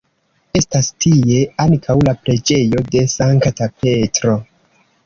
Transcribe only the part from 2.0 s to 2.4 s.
la